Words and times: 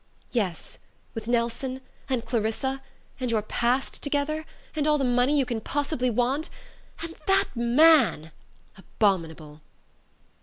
"Yes... 0.31 0.79
with 1.13 1.27
Nelson... 1.27 1.79
and 2.09 2.25
Clarissa... 2.25 2.81
and 3.19 3.29
your 3.29 3.43
past 3.43 4.01
together... 4.01 4.47
and 4.75 4.87
all 4.87 4.97
the 4.97 5.03
money 5.03 5.37
you 5.37 5.45
can 5.45 5.61
possibly 5.61 6.09
want... 6.09 6.49
and 7.03 7.13
that 7.27 7.55
man! 7.55 8.31
Abominable." 8.75 9.61